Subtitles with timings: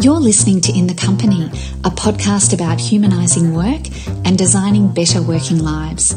[0.00, 1.46] You're listening to In the Company,
[1.82, 3.82] a podcast about humanising work
[4.24, 6.14] and designing better working lives.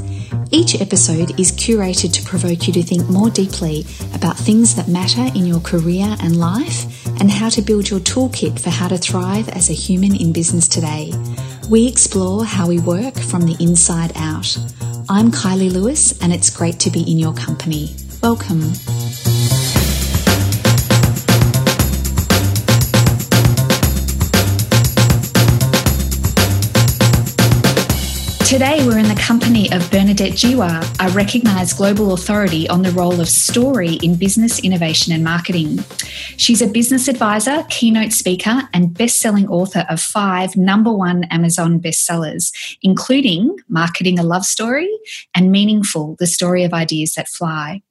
[0.51, 5.25] Each episode is curated to provoke you to think more deeply about things that matter
[5.35, 9.49] in your career and life and how to build your toolkit for how to thrive
[9.49, 11.11] as a human in business today.
[11.67, 14.59] We explore how we work from the inside out.
[15.09, 17.95] I'm Kylie Lewis, and it's great to be in your company.
[18.21, 18.61] Welcome.
[28.51, 33.21] Today, we're in the company of Bernadette Jiwa, a recognised global authority on the role
[33.21, 35.79] of story in business innovation and marketing.
[36.35, 41.79] She's a business advisor, keynote speaker, and best selling author of five number one Amazon
[41.79, 42.51] bestsellers,
[42.81, 44.89] including Marketing a Love Story
[45.33, 47.81] and Meaningful The Story of Ideas That Fly.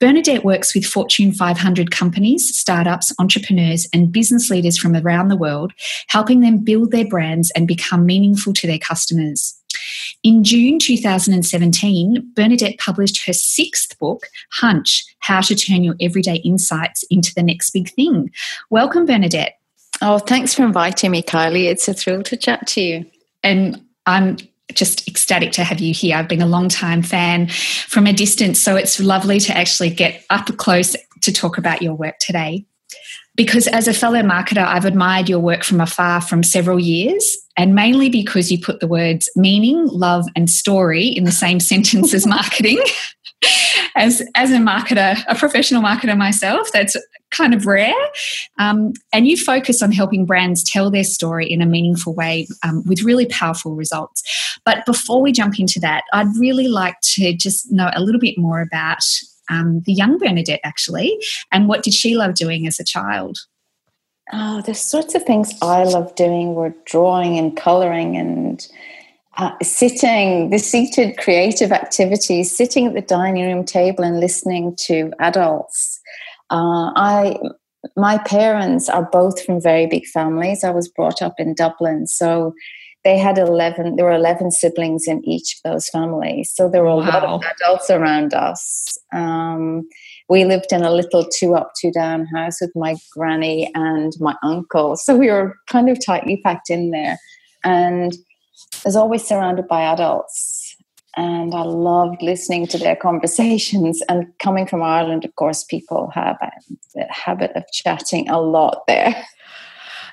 [0.00, 5.72] Bernadette works with Fortune 500 companies, startups, entrepreneurs, and business leaders from around the world,
[6.08, 9.61] helping them build their brands and become meaningful to their customers.
[10.22, 17.04] In June 2017, Bernadette published her sixth book, Hunch How to Turn Your Everyday Insights
[17.10, 18.30] into the Next Big Thing.
[18.70, 19.58] Welcome, Bernadette.
[20.00, 21.70] Oh, thanks for inviting me, Kylie.
[21.70, 23.06] It's a thrill to chat to you.
[23.42, 24.36] And I'm
[24.72, 26.16] just ecstatic to have you here.
[26.16, 30.24] I've been a long time fan from a distance, so it's lovely to actually get
[30.30, 32.66] up close to talk about your work today
[33.34, 37.74] because as a fellow marketer, I've admired your work from afar from several years, and
[37.74, 42.26] mainly because you put the words meaning, love, and story in the same sentence as
[42.26, 42.82] marketing.
[43.96, 46.96] as as a marketer, a professional marketer myself, that's
[47.30, 47.94] kind of rare.
[48.58, 52.84] Um, and you focus on helping brands tell their story in a meaningful way um,
[52.86, 54.22] with really powerful results.
[54.64, 58.36] But before we jump into that, I'd really like to just know a little bit
[58.38, 59.02] more about
[59.52, 61.18] um, the young Bernadette actually,
[61.50, 63.38] and what did she love doing as a child?
[64.32, 68.66] Oh, the sorts of things I love doing were drawing and coloring and
[69.36, 75.12] uh, sitting, the seated creative activities, sitting at the dining room table and listening to
[75.18, 76.00] adults.
[76.50, 77.38] Uh, I,
[77.96, 80.64] my parents are both from very big families.
[80.64, 82.54] I was brought up in Dublin, so
[83.04, 86.90] they had 11 there were 11 siblings in each of those families so there were
[86.90, 87.06] a wow.
[87.06, 89.88] lot of adults around us um,
[90.28, 94.34] we lived in a little two up two down house with my granny and my
[94.42, 97.18] uncle so we were kind of tightly packed in there
[97.64, 98.14] and
[98.74, 100.76] I was always surrounded by adults
[101.16, 104.02] and I loved listening to their conversations.
[104.08, 109.14] And coming from Ireland, of course, people have a habit of chatting a lot there.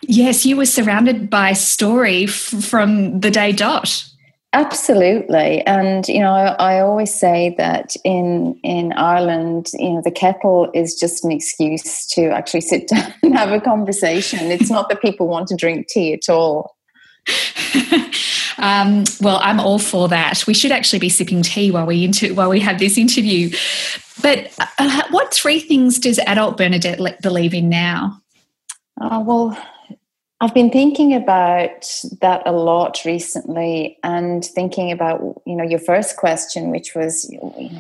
[0.01, 4.05] Yes, you were surrounded by story f- from the day dot.
[4.51, 10.09] Absolutely, and you know, I, I, always say that in in Ireland, you know, the
[10.09, 14.39] kettle is just an excuse to actually sit down and have a conversation.
[14.49, 16.75] It's not that people want to drink tea at all.
[18.57, 20.43] um, well, I'm all for that.
[20.47, 23.51] We should actually be sipping tea while we into while we have this interview.
[24.23, 28.19] But uh, what three things does adult Bernadette believe in now?
[28.99, 29.57] Uh, well,
[30.41, 36.15] I've been thinking about that a lot recently and thinking about, you know, your first
[36.15, 37.29] question, which was,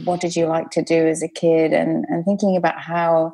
[0.03, 1.71] what did you like to do as a kid?
[1.71, 3.33] And, and thinking about how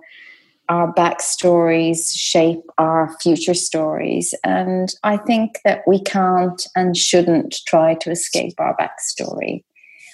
[0.69, 4.35] our backstories shape our future stories.
[4.43, 9.63] And I think that we can't and shouldn't try to escape our backstory.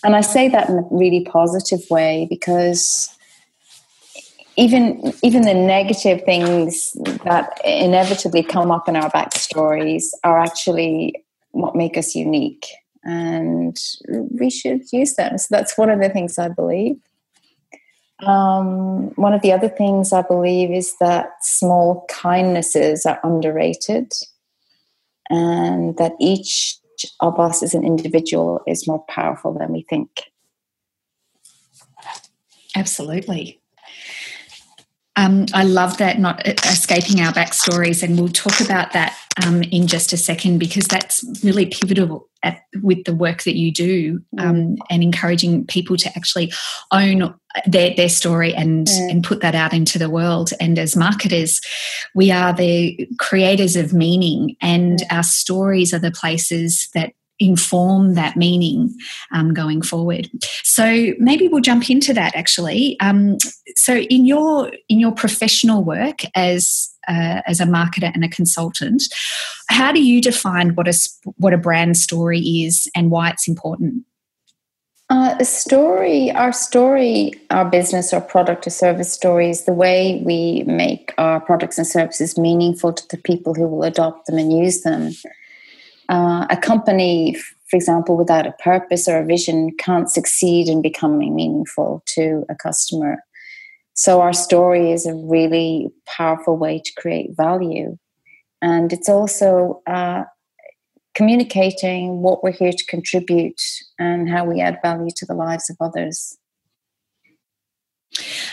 [0.06, 3.14] And I say that in a really positive way because
[4.58, 6.92] even even the negative things
[7.24, 11.16] that inevitably come up in our backstories are actually
[11.52, 12.68] what make us unique.
[13.04, 15.38] And we should use them.
[15.38, 16.98] So that's one of the things i believe.
[18.24, 24.12] Um, one of the other things i believe is that small kindnesses are underrated
[25.30, 26.78] and that each
[27.22, 30.26] of us as an individual is more powerful than we think.
[32.76, 33.61] Absolutely
[35.18, 39.88] um, I love that not escaping our backstories, and we'll talk about that um, in
[39.88, 44.56] just a second because that's really pivotal at, with the work that you do um,
[44.56, 44.78] mm.
[44.90, 46.52] and encouraging people to actually
[46.92, 47.34] own
[47.66, 50.52] their, their story and, and put that out into the world.
[50.62, 51.60] And as marketers,
[52.16, 58.38] we are the creators of meaning, and our stories are the places that inform that
[58.38, 58.96] meaning
[59.34, 60.30] um, going forward.
[60.64, 62.98] So maybe we'll jump into that actually.
[63.00, 63.38] Um,
[63.76, 69.04] so in your in your professional work as uh, as a marketer and a consultant,
[69.70, 70.94] how do you define what a
[71.38, 74.06] what a brand story is and why it's important?
[75.10, 80.64] Uh, a story, our story, our business, our product or service stories, the way we
[80.64, 84.84] make our products and services meaningful to the people who will adopt them and use
[84.84, 85.12] them.
[86.12, 87.34] Uh, a company,
[87.70, 92.56] for example, without a purpose or a vision can't succeed in becoming meaningful to a
[92.56, 93.24] customer.
[93.94, 97.98] So, our story is a really powerful way to create value.
[98.62, 100.24] And it's also uh,
[101.16, 103.62] communicating what we're here to contribute
[103.98, 106.38] and how we add value to the lives of others.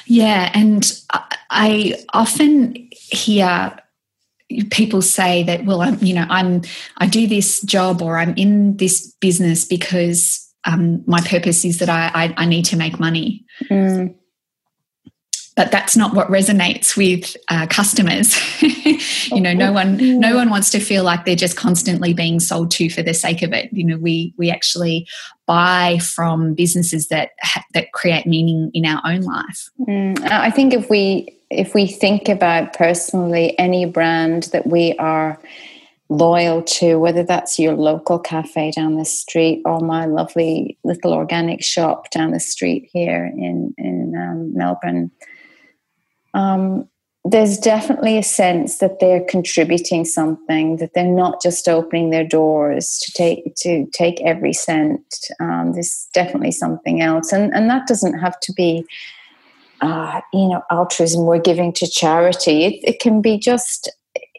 [0.06, 0.93] Yeah, and
[1.50, 3.76] I often hear
[4.70, 6.62] people say that well i'm you know i'm
[6.98, 11.88] i do this job or i'm in this business because um, my purpose is that
[11.88, 13.44] I, I, I need to make money.
[13.70, 14.14] Mm
[15.58, 18.38] but that's not what resonates with uh, customers.
[19.31, 22.70] You know no one no one wants to feel like they're just constantly being sold
[22.72, 23.69] to for the sake of it.
[23.72, 25.06] You know we we actually
[25.46, 27.32] buy from businesses that
[27.75, 29.70] that create meaning in our own life.
[29.81, 35.38] Mm, i think if we if we think about personally any brand that we are
[36.08, 41.62] loyal to, whether that's your local cafe down the street or my lovely little organic
[41.62, 45.11] shop down the street here in in um, Melbourne
[46.38, 46.88] um,
[47.25, 52.99] there's definitely a sense that they're contributing something that they're not just opening their doors
[53.00, 55.02] to take to take every cent.
[55.40, 57.32] Um, there's definitely something else.
[57.32, 58.87] And and that doesn't have to be
[59.81, 62.64] uh, you know altruism we're giving to charity.
[62.64, 63.90] It, it can be just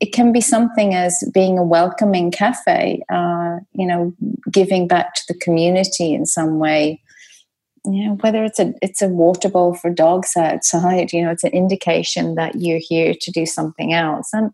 [0.02, 4.14] it can be something as being a welcoming cafe uh, you know
[4.52, 7.02] giving back to the community in some way
[7.86, 11.44] you know whether it's a it's a water bowl for dogs outside you know it's
[11.44, 14.30] an indication that you're here to do something else.
[14.34, 14.52] And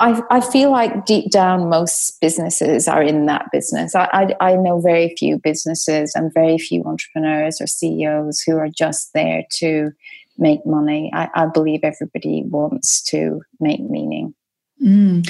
[0.00, 3.94] I, I feel like deep down most businesses are in that business.
[3.94, 4.08] I,
[4.40, 9.12] I, I know very few businesses and very few entrepreneurs or ceos who are just
[9.12, 9.90] there to
[10.38, 11.10] make money.
[11.12, 14.34] I, I believe everybody wants to make meaning
[14.82, 15.28] Mm.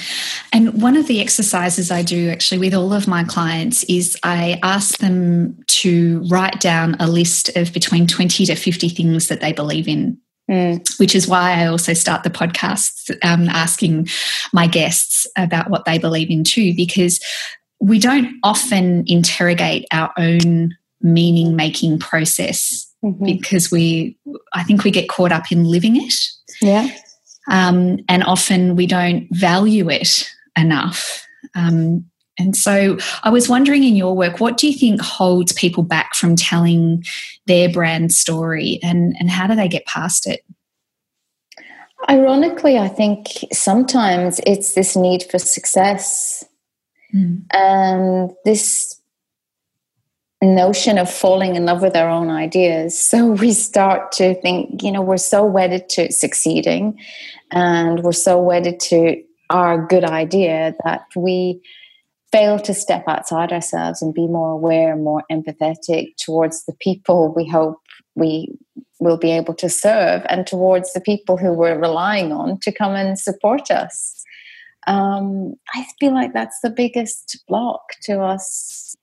[0.53, 4.59] And one of the exercises I do actually with all of my clients is I
[4.63, 9.53] ask them to write down a list of between 20 to 50 things that they
[9.53, 10.19] believe in.
[10.51, 10.85] Mm.
[10.99, 14.09] Which is why I also start the podcast um, asking
[14.53, 17.21] my guests about what they believe in too, because
[17.81, 23.25] we don't often interrogate our own meaning making process mm-hmm.
[23.25, 24.19] because we,
[24.53, 26.15] I think we get caught up in living it.
[26.61, 26.91] Yeah
[27.49, 31.27] um, and often we don't value it enough.
[31.55, 32.05] Um,
[32.39, 36.15] and so I was wondering in your work, what do you think holds people back
[36.15, 37.05] from telling
[37.47, 40.41] their brand story and, and how do they get past it?
[42.09, 46.45] Ironically, I think sometimes it's this need for success
[47.15, 47.43] mm.
[47.53, 49.00] and this
[50.47, 52.99] notion of falling in love with our own ideas.
[52.99, 56.99] So we start to think, you know, we're so wedded to succeeding
[57.51, 61.61] and we're so wedded to our good idea that we
[62.33, 67.47] fail to step outside ourselves and be more aware, more empathetic towards the people we
[67.47, 67.81] hope
[68.15, 68.49] we
[69.01, 72.95] will be able to serve and towards the people who we're relying on to come
[72.95, 74.23] and support us.
[74.87, 78.97] Um, I feel like that's the biggest block to us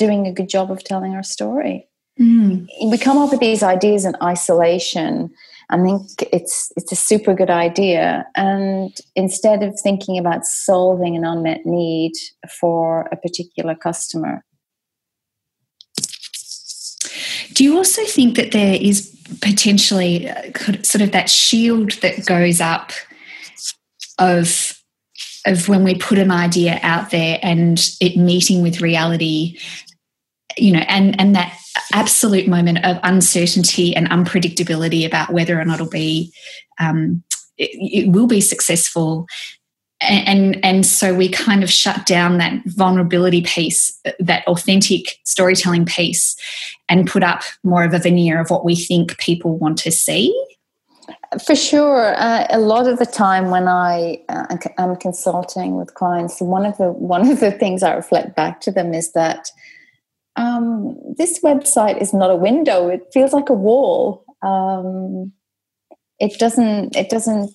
[0.00, 1.86] doing a good job of telling our story.
[2.18, 2.66] Mm.
[2.90, 5.30] We come up with these ideas in isolation
[5.70, 8.26] and think it's it's a super good idea.
[8.34, 12.12] And instead of thinking about solving an unmet need
[12.60, 14.42] for a particular customer.
[17.52, 20.50] Do you also think that there is potentially uh,
[20.82, 22.90] sort of that shield that goes up
[24.18, 24.76] of
[25.46, 29.56] of when we put an idea out there and it meeting with reality
[30.56, 31.56] you know and and that
[31.92, 36.32] absolute moment of uncertainty and unpredictability about whether or not it'll be
[36.78, 37.22] um,
[37.60, 39.26] it, it will be successful.
[40.00, 45.84] And, and, and so we kind of shut down that vulnerability piece that authentic storytelling
[45.84, 46.36] piece
[46.88, 50.34] and put up more of a veneer of what we think people want to see.
[51.44, 52.14] For sure.
[52.16, 56.76] Uh, a lot of the time when i uh, am consulting with clients one of
[56.78, 59.48] the one of the things i reflect back to them is that
[60.36, 62.88] um, this website is not a window.
[62.88, 64.24] It feels like a wall.
[64.42, 65.32] Um,
[66.18, 67.54] it doesn't it doesn't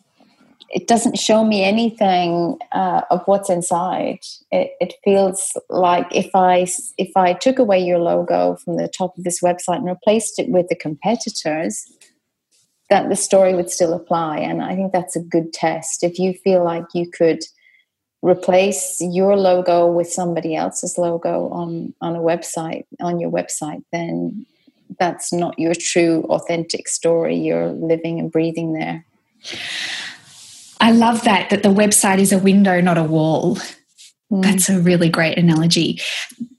[0.69, 4.19] it doesn't show me anything uh, of what's inside.
[4.51, 6.67] It, it, feels like if i
[6.97, 10.49] if i took away your logo from the top of this website and replaced it
[10.49, 11.85] with the competitors
[12.89, 14.39] that the story would still apply.
[14.39, 16.03] And i think that's a good test.
[16.03, 17.39] If you feel like you could
[18.21, 24.45] replace your logo with somebody else's logo on on a website on your website then
[24.99, 27.35] that's not your true authentic story.
[27.35, 29.05] You're living and breathing there.
[30.79, 33.57] I love that that the website is a window not a wall.
[34.31, 34.41] Mm.
[34.41, 36.01] that's a really great analogy.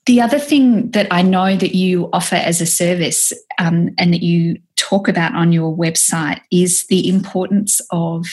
[0.06, 4.22] The other thing that i know that you offer as a service um, and that
[4.22, 8.26] you talk about on your website is the importance of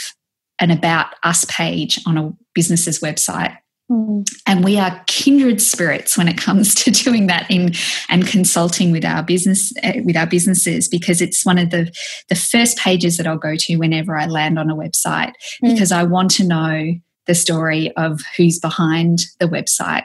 [0.59, 3.57] an about us page on a business's website.
[3.91, 4.25] Mm.
[4.47, 7.73] And we are kindred spirits when it comes to doing that in
[8.09, 11.91] and consulting with our business uh, with our businesses because it's one of the
[12.29, 15.33] the first pages that I'll go to whenever I land on a website
[15.63, 15.73] mm.
[15.73, 16.93] because I want to know
[17.27, 20.03] the story of who's behind the website.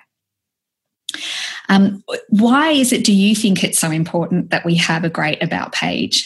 [1.68, 3.04] Um, why is it?
[3.04, 6.24] Do you think it's so important that we have a great about page?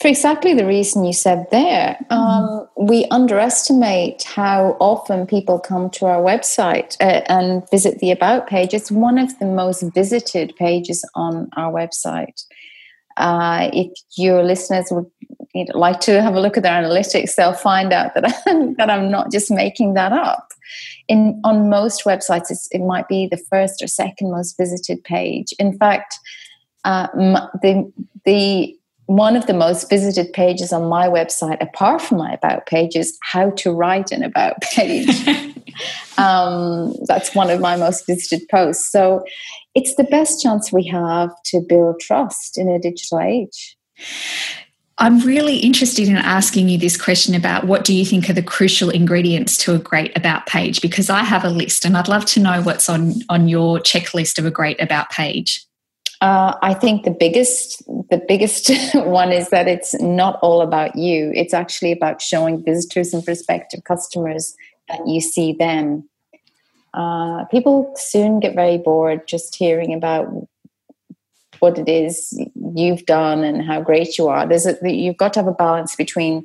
[0.00, 2.14] For exactly the reason you said there, mm-hmm.
[2.14, 8.46] um, we underestimate how often people come to our website uh, and visit the About
[8.46, 8.72] page.
[8.72, 12.42] It's one of the most visited pages on our website.
[13.18, 15.04] Uh, if your listeners would
[15.74, 19.10] like to have a look at their analytics, they'll find out that I'm, that I'm
[19.10, 20.52] not just making that up.
[21.08, 25.52] In on most websites, it might be the first or second most visited page.
[25.58, 26.18] In fact,
[26.84, 27.08] uh,
[27.62, 27.92] the
[28.24, 28.79] the
[29.10, 33.18] one of the most visited pages on my website, apart from my about page, is
[33.24, 35.26] how to write an about page.
[36.16, 38.88] um, that's one of my most visited posts.
[38.92, 39.24] So
[39.74, 43.76] it's the best chance we have to build trust in a digital age.
[44.98, 48.42] I'm really interested in asking you this question about what do you think are the
[48.42, 52.26] crucial ingredients to a great about page because I have a list and I'd love
[52.26, 55.66] to know what's on on your checklist of a great about page.
[56.20, 61.32] Uh, I think the biggest the biggest one is that it's not all about you.
[61.34, 64.54] It's actually about showing visitors and prospective customers
[64.88, 66.08] that you see them.
[66.92, 70.26] Uh, people soon get very bored just hearing about
[71.60, 72.38] what it is
[72.74, 74.46] you've done and how great you are.
[74.46, 76.44] There's a, you've got to have a balance between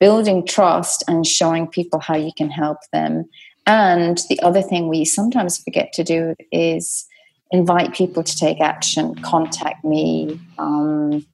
[0.00, 3.28] building trust and showing people how you can help them.
[3.66, 7.06] And the other thing we sometimes forget to do is
[7.50, 11.26] invite people to take action, contact me, um,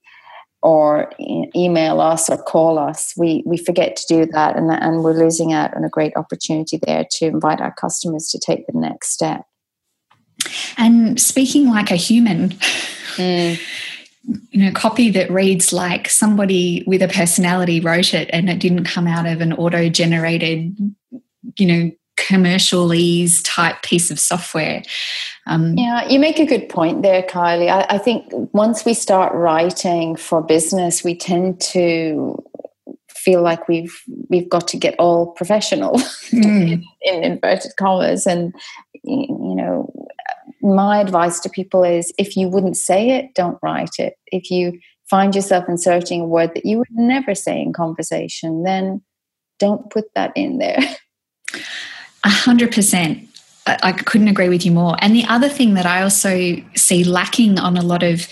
[0.62, 1.12] or
[1.54, 3.12] email us or call us.
[3.16, 6.78] We we forget to do that, and and we're losing out on a great opportunity
[6.78, 9.44] there to invite our customers to take the next step.
[10.76, 12.50] And speaking like a human.
[13.16, 13.60] Mm.
[14.52, 18.84] You know, copy that reads like somebody with a personality wrote it and it didn't
[18.84, 20.74] come out of an auto generated,
[21.58, 24.82] you know, commercialese type piece of software.
[25.46, 27.68] Um, yeah, you make a good point there, Kylie.
[27.68, 32.42] I, I think once we start writing for business, we tend to
[33.24, 35.92] feel like we've we've got to get all professional
[36.30, 36.82] mm.
[37.02, 38.54] in inverted commas and
[39.02, 39.90] you know
[40.60, 44.78] my advice to people is if you wouldn't say it don't write it if you
[45.08, 49.00] find yourself inserting a word that you would never say in conversation then
[49.58, 50.78] don't put that in there
[52.24, 53.28] A hundred percent.
[53.66, 54.96] I couldn't agree with you more.
[55.00, 58.28] And the other thing that I also see lacking on a lot of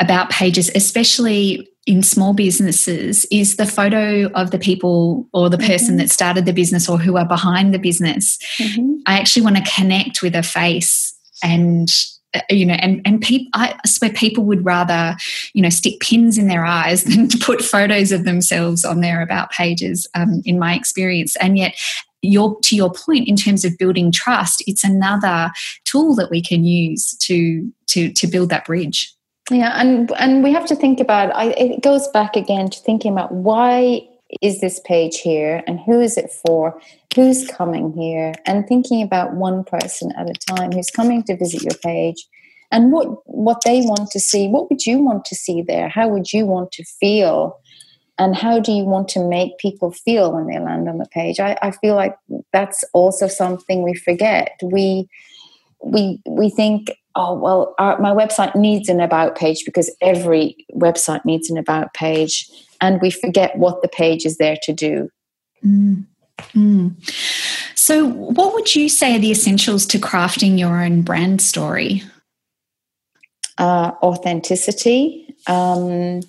[0.00, 5.90] about pages, especially in small businesses, is the photo of the people or the person
[5.90, 5.98] mm-hmm.
[5.98, 8.36] that started the business or who are behind the business.
[8.58, 8.96] Mm-hmm.
[9.06, 11.88] I actually want to connect with a face and
[12.34, 15.16] uh, you know and and people i swear people would rather
[15.54, 19.22] you know stick pins in their eyes than to put photos of themselves on their
[19.22, 21.74] about pages um, in my experience and yet
[22.22, 25.50] your to your point in terms of building trust it's another
[25.84, 29.14] tool that we can use to to to build that bridge.
[29.50, 33.12] Yeah and and we have to think about I, it goes back again to thinking
[33.12, 34.06] about why
[34.42, 36.80] is this page here and who is it for?
[37.14, 38.34] Who's coming here?
[38.46, 42.26] And thinking about one person at a time who's coming to visit your page
[42.70, 44.48] and what what they want to see.
[44.48, 45.88] What would you want to see there?
[45.88, 47.58] How would you want to feel
[48.18, 51.38] and how do you want to make people feel when they land on the page?
[51.38, 52.16] I, I, feel like
[52.52, 54.58] that's also something we forget.
[54.62, 55.08] We
[55.80, 61.24] we we think oh well our, my website needs an about page because every website
[61.24, 62.48] needs an about page.
[62.80, 65.08] And we forget what the page is there to do.
[65.64, 66.04] Mm.
[66.54, 66.94] Mm.
[67.74, 72.02] so what would you say are the essentials to crafting your own brand story?
[73.58, 76.20] Uh, authenticity um,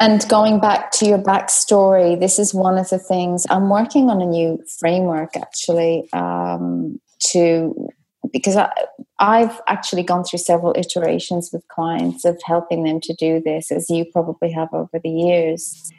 [0.00, 4.22] and going back to your backstory, this is one of the things I'm working on
[4.22, 6.98] a new framework actually um,
[7.30, 7.88] to
[8.32, 8.70] because I,
[9.18, 13.90] I've actually gone through several iterations with clients of helping them to do this, as
[13.90, 15.92] you probably have over the years.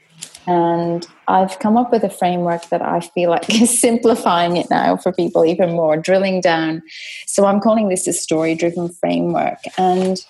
[0.48, 4.98] And I've come up with a framework that I feel like is simplifying it now
[4.98, 6.81] for people even more, drilling down.
[7.27, 9.60] So I'm calling this a story driven framework.
[9.77, 10.24] And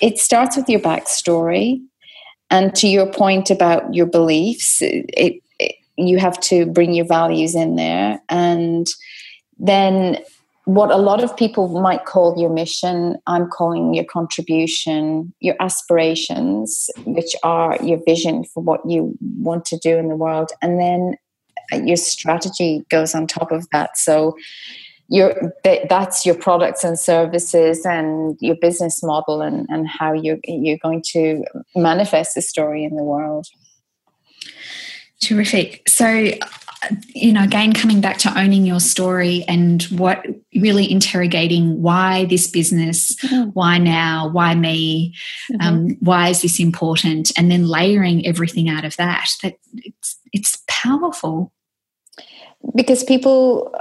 [0.00, 1.80] it starts with your backstory.
[2.50, 7.54] And to your point about your beliefs, it, it, you have to bring your values
[7.54, 8.20] in there.
[8.28, 8.86] And
[9.58, 10.18] then
[10.64, 16.90] what a lot of people might call your mission, I'm calling your contribution, your aspirations,
[17.04, 20.52] which are your vision for what you want to do in the world.
[20.62, 21.16] And then
[21.86, 23.96] your strategy goes on top of that.
[23.96, 24.36] So
[25.10, 30.78] your that's your products and services and your business model and, and how you're you're
[30.78, 33.46] going to manifest the story in the world.
[35.20, 35.86] Terrific.
[35.88, 36.30] So
[37.08, 40.24] you know, again, coming back to owning your story and what
[40.54, 43.50] really interrogating why this business, mm-hmm.
[43.50, 45.14] why now, why me,
[45.52, 45.66] mm-hmm.
[45.66, 49.28] um, why is this important, and then layering everything out of that.
[49.42, 51.52] That it's it's powerful
[52.74, 53.74] because people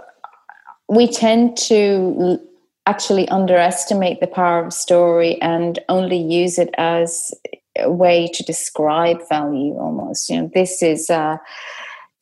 [0.89, 2.39] we tend to
[2.85, 7.31] actually underestimate the power of story and only use it as
[7.77, 10.29] a way to describe value almost.
[10.29, 11.37] You know this is uh,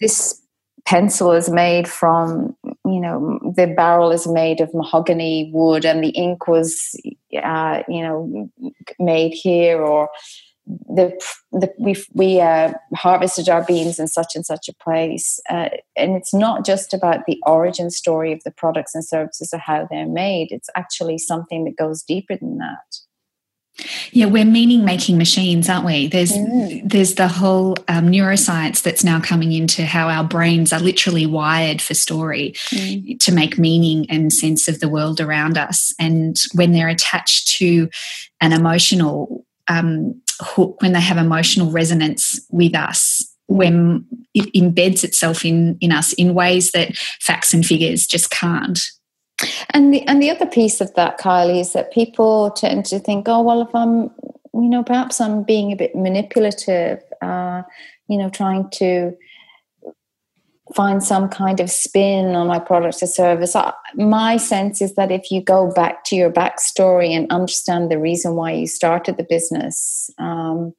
[0.02, 0.42] this
[0.86, 2.56] pencil is made from
[2.86, 6.96] you know the barrel is made of mahogany wood and the ink was
[7.42, 8.52] uh, you know
[9.00, 10.10] made here or
[10.68, 11.12] the,
[11.52, 16.16] the we we uh, harvested our beans in such and such a place uh, and
[16.16, 20.08] it's not just about the origin story of the products and services or how they're
[20.08, 23.00] made it's actually something that goes deeper than that
[24.12, 26.08] yeah, we're meaning making machines, aren't we?
[26.08, 26.82] There's mm.
[26.84, 31.82] there's the whole um, neuroscience that's now coming into how our brains are literally wired
[31.82, 33.20] for story mm.
[33.20, 35.94] to make meaning and sense of the world around us.
[36.00, 37.90] And when they're attached to
[38.42, 45.46] an emotional um, hook, when they have emotional resonance with us, when it embeds itself
[45.46, 48.80] in in us in ways that facts and figures just can't.
[49.70, 53.28] And the and the other piece of that, Kylie, is that people tend to think,
[53.28, 54.12] oh well, if I'm,
[54.54, 57.62] you know, perhaps I'm being a bit manipulative, uh,
[58.10, 59.16] you know, trying to
[60.76, 63.56] find some kind of spin on my product or service.
[63.96, 68.36] my sense is that if you go back to your backstory and understand the reason
[68.36, 70.74] why you started the business, um,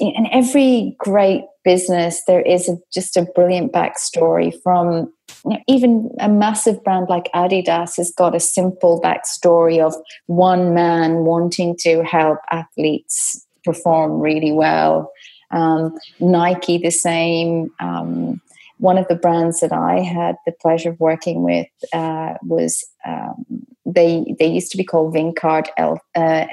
[0.00, 5.12] in every great business, there is a, just a brilliant backstory from
[5.44, 9.94] you know, even a massive brand like Adidas has got a simple backstory of
[10.26, 15.10] one man wanting to help athletes perform really well.
[15.50, 17.70] Um, Nike, the same.
[17.78, 18.40] Um,
[18.84, 23.44] one of the brands that I had the pleasure of working with uh, was um,
[23.86, 26.46] they they used to be called VingCard El, uh,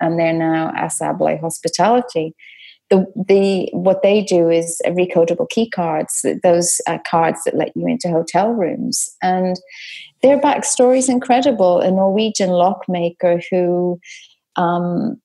[0.00, 2.34] and they're now Assa Abloy Hospitality
[2.92, 7.86] the, the what they do is recodable key cards, those uh, cards that let you
[7.86, 9.56] into hotel rooms, and
[10.22, 11.80] their backstory is incredible.
[11.80, 13.98] A Norwegian lockmaker who
[14.56, 15.18] um,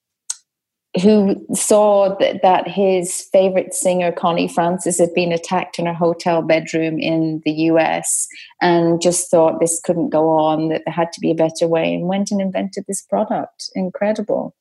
[1.02, 6.42] who saw that, that his favorite singer Connie Francis had been attacked in her hotel
[6.42, 8.28] bedroom in the US
[8.62, 11.94] and just thought this couldn't go on, that there had to be a better way,
[11.94, 13.70] and went and invented this product.
[13.76, 14.56] Incredible.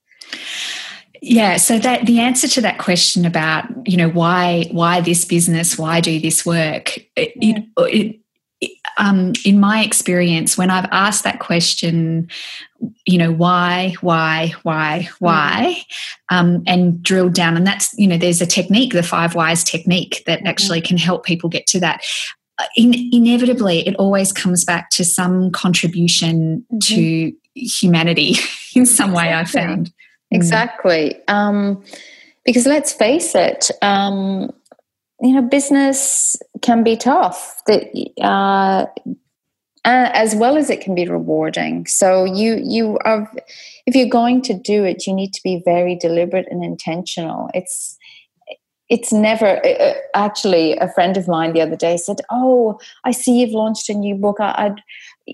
[1.23, 5.79] Yeah, so that the answer to that question about you know why why this business,
[5.79, 7.59] why do this work, it, yeah.
[7.79, 8.21] it, it,
[8.99, 12.29] um, in my experience, when I've asked that question,
[13.05, 15.83] you know why, why, why, why,
[16.31, 20.23] um, and drilled down, and that's you know there's a technique, the five whys technique,
[20.27, 22.05] that actually can help people get to that.
[22.59, 26.79] Uh, in, inevitably, it always comes back to some contribution mm-hmm.
[26.79, 28.37] to humanity
[28.75, 29.35] in some way.
[29.35, 29.87] I found.
[29.89, 29.93] Mm.
[30.31, 31.23] Exactly.
[31.29, 31.85] Um,
[32.45, 34.51] because let's face it, um,
[35.21, 37.61] you know, business can be tough.
[37.67, 37.91] That
[38.23, 38.87] uh,
[39.85, 41.87] as well as it can be rewarding.
[41.87, 43.31] So you you are,
[43.87, 47.49] if you're going to do it, you need to be very deliberate and intentional.
[47.55, 47.97] It's
[48.89, 53.11] it's never uh, uh actually a friend of mine the other day said oh i
[53.11, 54.81] see you've launched a new book i'd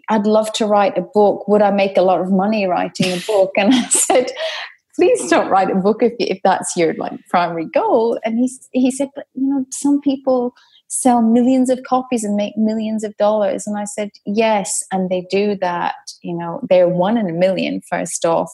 [0.09, 3.21] i'd love to write a book would i make a lot of money writing a
[3.27, 4.31] book and i said
[4.94, 8.18] please don't write a book if, if that's your like primary goal.
[8.24, 10.55] And he, he said but you know some people
[10.88, 13.66] sell millions of copies and make millions of dollars.
[13.66, 17.81] And i said yes and they do that you know they're one in a million
[17.88, 18.50] first off.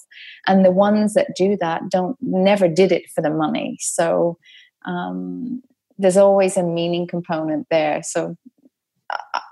[0.46, 3.76] And the ones that do that don't never did it for the money.
[3.80, 4.38] So
[4.84, 5.62] um,
[5.98, 8.02] there's always a meaning component there.
[8.02, 8.36] So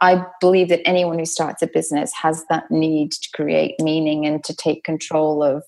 [0.00, 4.44] I believe that anyone who starts a business has that need to create meaning and
[4.44, 5.64] to take control of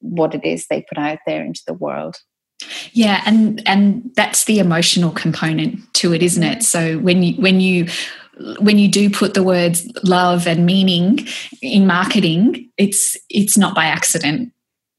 [0.00, 2.16] what it is they put out there into the world.
[2.92, 6.62] Yeah, and and that's the emotional component to it, isn't it?
[6.62, 7.86] So when you when you
[8.60, 11.26] when you do put the words love and meaning
[11.62, 14.52] in marketing, it's it's not by accident.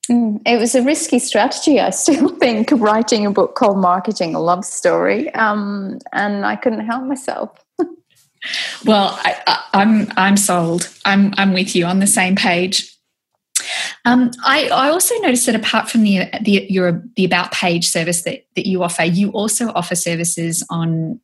[0.10, 4.39] Mm, it was a risky strategy, I still think, writing a book called Marketing a
[4.39, 7.51] Love Story, um, and I couldn't help myself.
[8.86, 10.89] Well, I, am I'm, I'm sold.
[11.06, 12.93] I'm I'm with you on the same page.
[14.06, 18.21] Um, I, I, also noticed that apart from the, the your the about page service
[18.23, 21.19] that, that you offer, you also offer services on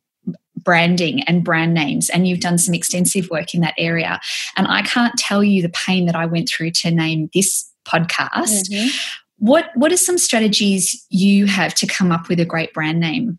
[0.64, 4.18] branding and brand names and you've done some extensive work in that area
[4.56, 8.70] and i can't tell you the pain that i went through to name this podcast
[8.70, 8.88] mm-hmm.
[9.38, 13.38] what what are some strategies you have to come up with a great brand name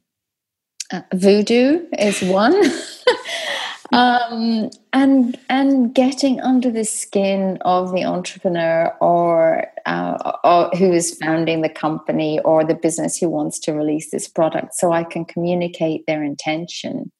[0.93, 2.53] uh, voodoo is one
[3.91, 11.17] um, and and getting under the skin of the entrepreneur or, uh, or who is
[11.21, 15.23] founding the company or the business who wants to release this product so i can
[15.23, 17.11] communicate their intention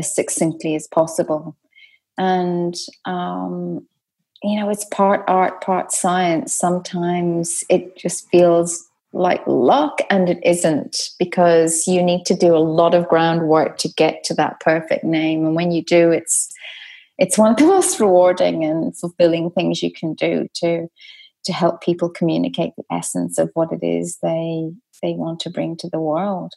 [0.00, 1.56] as succinctly as possible.
[2.18, 3.86] And um,
[4.42, 6.52] you know it's part art part science.
[6.54, 12.58] Sometimes it just feels like luck and it isn't because you need to do a
[12.58, 16.48] lot of groundwork to get to that perfect name and when you do it's
[17.18, 20.86] it's one of the most rewarding and fulfilling things you can do to
[21.44, 24.70] to help people communicate the essence of what it is they
[25.02, 26.52] they want to bring to the world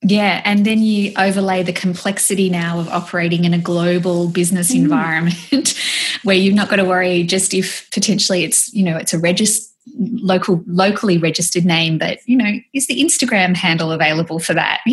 [0.00, 4.76] yeah, and then you overlay the complexity now of operating in a global business mm.
[4.76, 5.74] environment
[6.22, 9.68] where you've not got to worry just if potentially it's, you know, it's a register
[9.96, 14.80] local locally registered name but you know is the instagram handle available for that?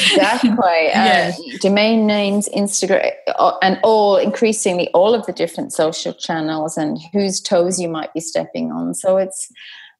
[0.00, 0.54] Exactly.
[0.94, 6.98] Uh, domain names instagram uh, and all increasingly all of the different social channels and
[7.12, 8.94] whose toes you might be stepping on.
[8.94, 9.50] So it's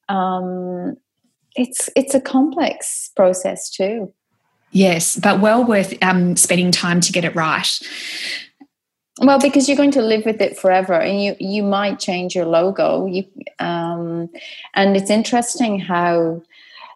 [0.09, 0.97] um
[1.57, 4.13] it's it's a complex process too.
[4.71, 7.79] Yes, but well worth um, spending time to get it right.
[9.21, 12.47] Well, because you're going to live with it forever, and you you might change your
[12.47, 13.07] logo.
[13.07, 13.25] You
[13.61, 14.29] um,
[14.75, 16.43] and it's interesting how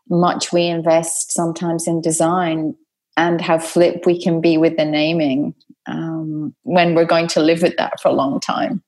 [0.08, 2.74] much we invest sometimes in design
[3.16, 5.54] and how flip we can be with the naming
[5.86, 8.82] um, when we're going to live with that for a long time.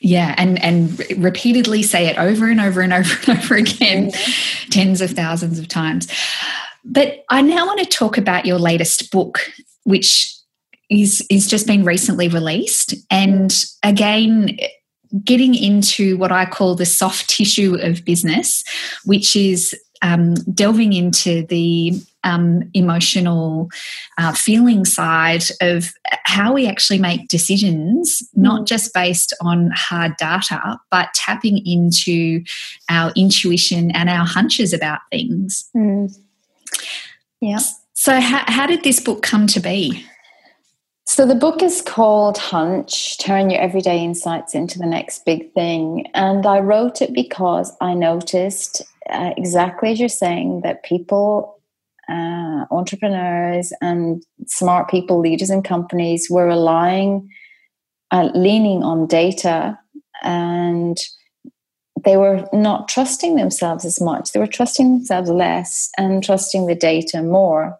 [0.00, 4.70] Yeah, and and repeatedly say it over and over and over and over again, mm-hmm.
[4.70, 6.08] tens of thousands of times.
[6.84, 9.50] But I now want to talk about your latest book,
[9.84, 10.35] which
[10.90, 14.58] is is just been recently released, and again
[15.24, 18.64] getting into what I call the soft tissue of business,
[19.04, 21.92] which is um, delving into the
[22.24, 23.68] um, emotional
[24.18, 25.92] uh, feeling side of
[26.24, 28.66] how we actually make decisions, not mm.
[28.66, 32.42] just based on hard data, but tapping into
[32.90, 35.70] our intuition and our hunches about things.
[35.74, 36.14] Mm.
[37.40, 37.60] Yeah.
[37.94, 40.04] So, how, how did this book come to be?
[41.08, 46.08] So, the book is called Hunch Turn Your Everyday Insights into the Next Big Thing.
[46.14, 51.60] And I wrote it because I noticed uh, exactly as you're saying that people,
[52.08, 57.30] uh, entrepreneurs, and smart people, leaders in companies were relying,
[58.10, 59.78] uh, leaning on data
[60.24, 60.98] and
[62.04, 64.32] they were not trusting themselves as much.
[64.32, 67.78] They were trusting themselves less and trusting the data more.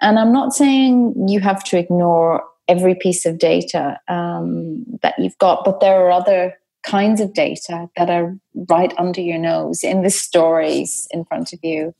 [0.00, 5.36] And I'm not saying you have to ignore every piece of data um, that you've
[5.38, 8.36] got, but there are other kinds of data that are
[8.68, 11.92] right under your nose in the stories in front of you.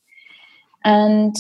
[0.85, 1.35] And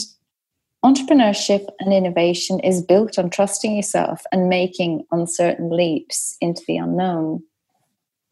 [0.84, 7.42] entrepreneurship and innovation is built on trusting yourself and making uncertain leaps into the unknown.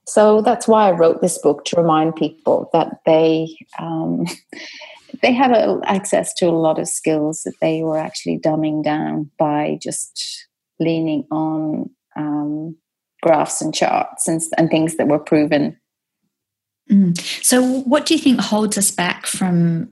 [0.07, 4.27] So that's why I wrote this book to remind people that they um,
[5.23, 9.31] they had a, access to a lot of skills that they were actually dumbing down
[9.39, 10.48] by just
[10.81, 12.77] leaning on um,
[13.23, 15.79] graphs and charts and, and, things that were proven.
[16.91, 17.19] Mm.
[17.45, 19.91] So, what do you think holds us back from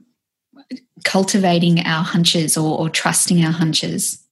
[1.03, 4.23] cultivating our hunches or, or trusting our hunches?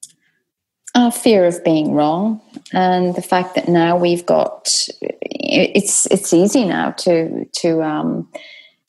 [0.95, 2.41] Our fear of being wrong,
[2.71, 8.29] and the fact that now we've got it's it's easy now to to um,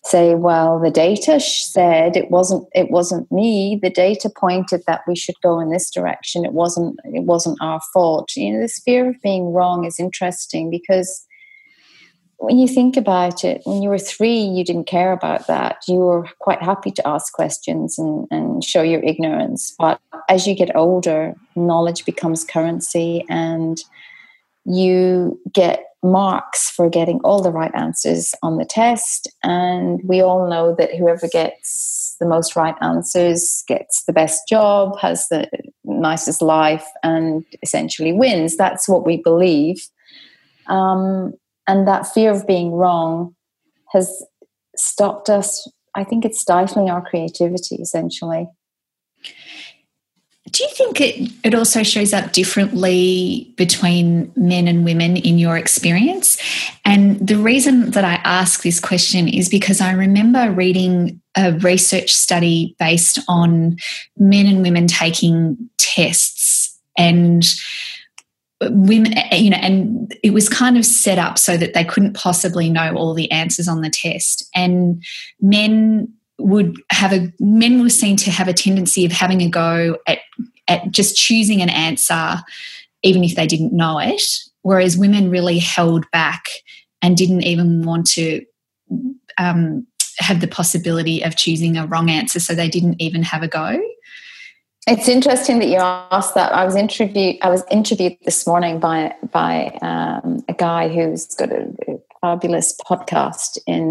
[0.06, 3.78] say, well, the data said it wasn't it wasn't me.
[3.80, 6.44] The data pointed that we should go in this direction.
[6.44, 8.34] It wasn't it wasn't our fault.
[8.36, 11.26] You know, this fear of being wrong is interesting because
[12.38, 15.78] when you think about it, when you were three, you didn't care about that.
[15.88, 19.74] You were quite happy to ask questions and, and show your ignorance.
[19.78, 23.82] But as you get older, knowledge becomes currency and
[24.66, 29.28] you get marks for getting all the right answers on the test.
[29.42, 34.98] And we all know that whoever gets the most right answers gets the best job,
[35.00, 35.48] has the
[35.84, 38.56] nicest life, and essentially wins.
[38.56, 39.86] That's what we believe.
[40.68, 41.34] Um,
[41.66, 43.34] and that fear of being wrong
[43.92, 44.24] has
[44.76, 45.70] stopped us.
[45.94, 48.48] I think it's stifling our creativity essentially.
[50.50, 55.56] Do you think it, it also shows up differently between men and women in your
[55.56, 56.38] experience?
[56.84, 62.12] And the reason that I ask this question is because I remember reading a research
[62.12, 63.76] study based on
[64.16, 67.44] men and women taking tests and
[68.62, 72.70] women you know and it was kind of set up so that they couldn't possibly
[72.70, 75.04] know all the answers on the test and
[75.42, 79.96] men would have a men were seen to have a tendency of having a go
[80.06, 80.18] at
[80.68, 82.36] at just choosing an answer
[83.02, 84.22] even if they didn't know it
[84.62, 86.48] whereas women really held back
[87.02, 88.44] and didn't even want to
[89.38, 89.86] um,
[90.18, 93.80] have the possibility of choosing a wrong answer so they didn't even have a go
[94.88, 96.52] it's interesting that you asked that.
[96.52, 97.38] I was interviewed.
[97.42, 102.76] I was interviewed this morning by by um, a guy who's got a, a, fabulous
[102.88, 103.86] podcast in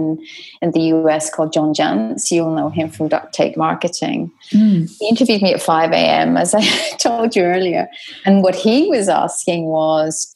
[0.61, 2.31] in the US called John Jantsch.
[2.31, 4.31] You'll know him from Duct Tape Marketing.
[4.51, 4.93] Mm.
[4.99, 6.37] He interviewed me at five a.m.
[6.37, 6.61] as I
[7.07, 7.87] told you earlier,
[8.25, 10.31] and what he was asking was.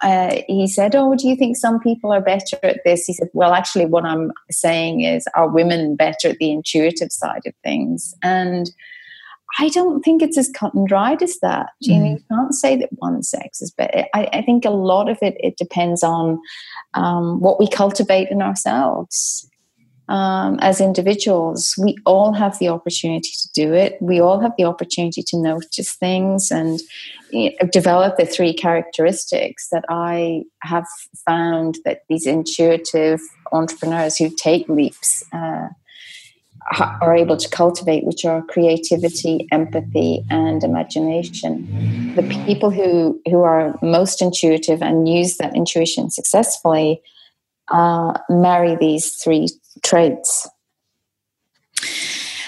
[0.00, 3.30] Uh, he said, "Oh, do you think some people are better at this?" He said,
[3.32, 8.14] "Well, actually, what I'm saying is, are women better at the intuitive side of things?"
[8.22, 8.70] And
[9.58, 11.70] I don't think it's as cut and dried as that.
[11.80, 11.98] You mm.
[11.98, 14.06] know, you can't say that one sex is better.
[14.14, 16.40] I, I think a lot of it it depends on
[16.94, 19.48] um, what we cultivate in ourselves.
[20.08, 23.98] Um, as individuals, we all have the opportunity to do it.
[24.00, 26.80] We all have the opportunity to notice things and
[27.30, 30.86] you know, develop the three characteristics that I have
[31.26, 33.20] found that these intuitive
[33.52, 35.68] entrepreneurs who take leaps uh,
[37.00, 42.14] are able to cultivate, which are creativity, empathy, and imagination.
[42.14, 47.00] The people who, who are most intuitive and use that intuition successfully
[47.70, 49.48] uh, marry these three
[49.82, 50.48] traits.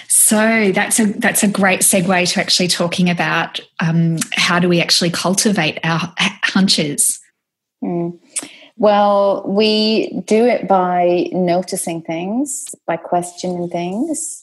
[0.08, 4.80] So that's a that's a great segue to actually talking about um, how do we
[4.80, 7.18] actually cultivate our hunches.
[7.82, 8.18] Mm.
[8.80, 14.42] Well, we do it by noticing things, by questioning things,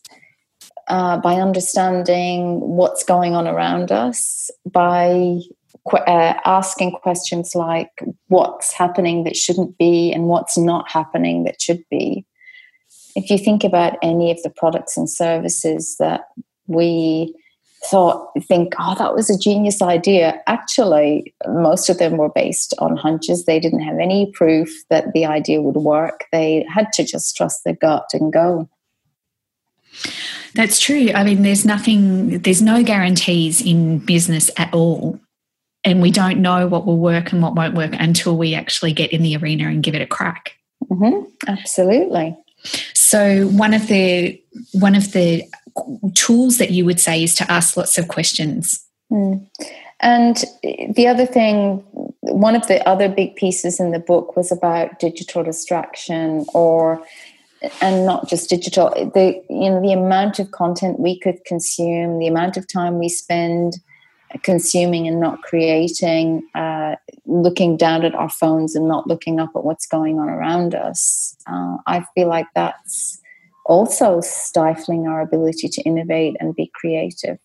[0.87, 5.39] uh, by understanding what's going on around us, by
[5.91, 7.89] uh, asking questions like
[8.27, 12.23] what's happening that shouldn't be and what's not happening that should be.
[13.15, 16.25] If you think about any of the products and services that
[16.67, 17.33] we
[17.89, 20.41] thought think oh that was a genius idea.
[20.47, 23.45] Actually most of them were based on hunches.
[23.45, 26.25] They didn't have any proof that the idea would work.
[26.31, 28.69] They had to just trust their gut and go.
[30.53, 31.11] That's true.
[31.13, 35.19] I mean there's nothing there's no guarantees in business at all.
[35.83, 39.13] And we don't know what will work and what won't work until we actually get
[39.13, 40.53] in the arena and give it a crack.
[40.89, 41.25] Mm-hmm.
[41.47, 42.37] absolutely.
[42.93, 44.41] So one of the
[44.73, 45.43] one of the
[46.13, 48.83] tools that you would say is to ask lots of questions.
[49.11, 49.47] Mm.
[49.99, 50.43] And
[50.95, 51.83] the other thing,
[52.21, 57.03] one of the other big pieces in the book was about digital distraction or
[57.81, 62.27] and not just digital the you know the amount of content we could consume the
[62.27, 63.77] amount of time we spend
[64.43, 69.63] consuming and not creating uh, looking down at our phones and not looking up at
[69.63, 73.19] what's going on around us uh, i feel like that's
[73.67, 77.37] also stifling our ability to innovate and be creative.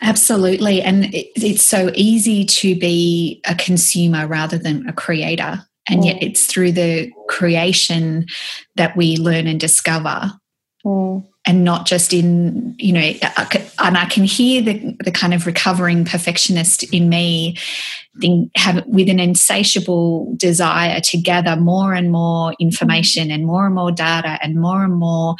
[0.00, 0.80] Absolutely.
[0.80, 5.64] And it's so easy to be a consumer rather than a creator.
[5.88, 6.06] And mm.
[6.06, 8.26] yet it's through the creation
[8.76, 10.32] that we learn and discover.
[10.84, 11.26] Mm.
[11.48, 16.04] And not just in, you know, and I can hear the, the kind of recovering
[16.04, 17.56] perfectionist in me
[18.54, 23.90] have with an insatiable desire to gather more and more information and more and more
[23.90, 25.36] data and more and more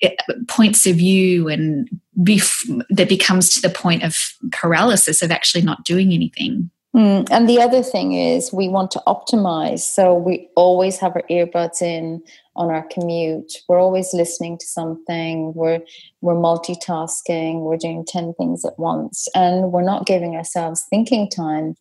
[0.00, 0.14] eh,
[0.48, 4.16] points of view and bef- that becomes to the point of
[4.50, 7.26] paralysis of actually not doing anything mm.
[7.30, 11.82] and the other thing is we want to optimize so we always have our earbuds
[11.82, 12.22] in
[12.56, 15.80] on our commute we're always listening to something we're
[16.20, 21.74] we're multitasking we're doing 10 things at once and we're not giving ourselves thinking time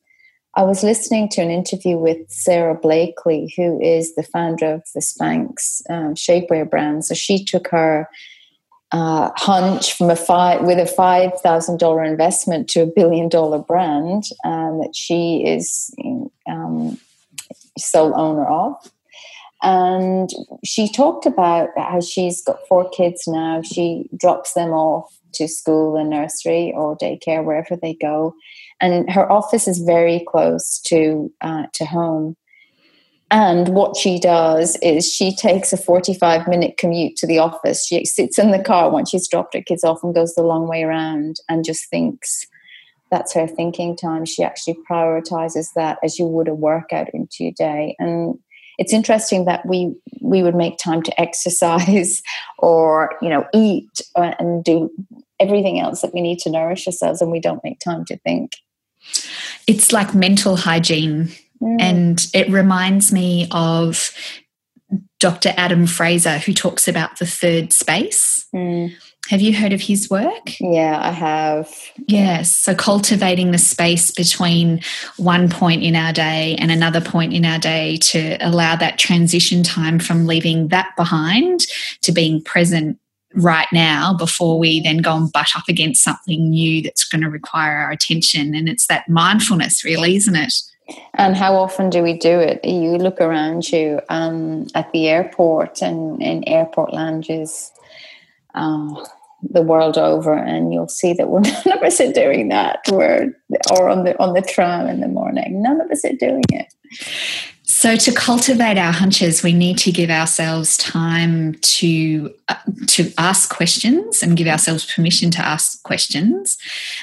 [0.56, 5.02] I was listening to an interview with Sara Blakely, who is the founder of the
[5.02, 7.06] Spanx um, shapewear brand.
[7.06, 8.08] So she took her
[8.94, 13.58] uh, hunch from a five with a five thousand dollar investment to a billion dollar
[13.58, 15.94] brand um, that she is
[16.48, 17.00] um,
[17.78, 18.76] sole owner of.
[19.64, 20.30] And
[20.64, 23.62] she talked about how she's got four kids now.
[23.62, 28.36] She drops them off to school and nursery or daycare, wherever they go.
[28.80, 32.36] And her office is very close to uh, to home.
[33.32, 37.86] And what she does is she takes a 45 minute commute to the office.
[37.86, 40.68] She sits in the car once she's dropped her kids off and goes the long
[40.68, 42.48] way around and just thinks.
[43.10, 44.26] That's her thinking time.
[44.26, 47.96] She actually prioritizes that as you would a workout into your day.
[48.00, 48.40] And
[48.78, 52.22] it's interesting that we we would make time to exercise
[52.60, 54.90] or you know eat and do
[55.40, 58.54] everything else that we need to nourish ourselves and we don't make time to think
[59.68, 61.30] it's like mental hygiene
[61.64, 61.82] Mm.
[61.82, 64.12] And it reminds me of
[65.20, 65.54] Dr.
[65.56, 68.46] Adam Fraser, who talks about the third space.
[68.54, 68.94] Mm.
[69.30, 70.60] Have you heard of his work?
[70.60, 71.74] Yeah, I have.
[72.10, 72.54] Yes.
[72.54, 74.82] So cultivating the space between
[75.16, 79.64] one point in our day and another point in our day to allow that transition
[79.64, 81.62] time from leaving that behind
[82.02, 83.00] to being present
[83.34, 87.30] right now before we then go and butt up against something new that's going to
[87.30, 88.54] require our attention.
[88.54, 90.54] And it's that mindfulness, really, isn't it?
[91.14, 92.64] And how often do we do it?
[92.66, 97.72] You look around you um, at the airport and in airport lounges
[98.54, 99.06] uh,
[99.50, 102.80] the world over, and you'll see that we're none of us are doing that.
[102.92, 103.34] We're
[103.72, 105.62] or on the on the tram in the morning.
[105.62, 106.74] None of us are doing it.
[107.74, 112.56] So to cultivate our hunches, we need to give ourselves time to uh,
[112.86, 116.60] to ask questions and give ourselves permission to ask questions.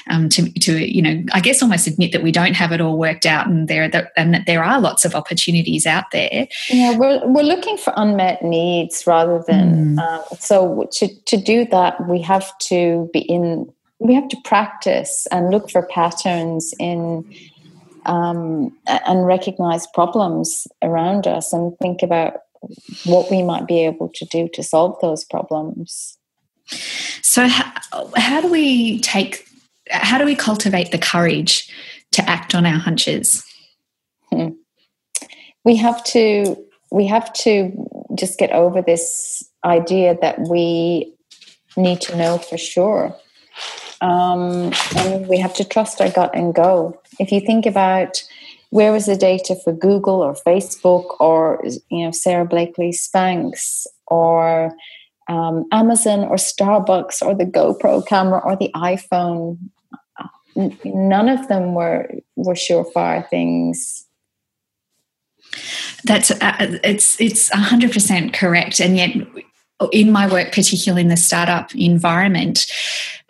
[0.09, 2.97] Um, to, to you know, I guess almost admit that we don't have it all
[2.97, 6.47] worked out, and there and that there are lots of opportunities out there.
[6.69, 9.99] Yeah, we're we're looking for unmet needs rather than mm.
[9.99, 15.27] uh, so to to do that we have to be in we have to practice
[15.31, 17.23] and look for patterns in
[18.05, 22.33] um, and recognize problems around us and think about
[23.05, 26.17] what we might be able to do to solve those problems.
[27.21, 27.71] So, how,
[28.15, 29.47] how do we take,
[29.89, 31.69] how do we cultivate the courage
[32.11, 33.43] to act on our hunches?
[34.31, 34.49] Hmm.
[35.63, 36.55] We have to,
[36.91, 37.71] we have to
[38.15, 41.13] just get over this idea that we
[41.77, 43.15] need to know for sure.
[44.01, 48.23] Um, and we have to trust our gut and go if you think about
[48.71, 54.73] where was the data for Google or Facebook or you know Sara Blakely Spanx or
[55.29, 59.59] um, Amazon or Starbucks or the GoPro camera or the iPhone,
[60.55, 64.05] none of them were were surefire things.
[66.03, 69.11] That's uh, it's it's hundred percent correct, and yet
[69.89, 72.71] in my work, particularly in the startup environment,